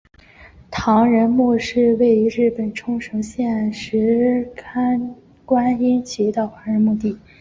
[0.71, 3.99] 唐人墓是位于日本冲绳县石
[4.55, 5.13] 垣市
[5.45, 7.19] 观音崎的华人墓地。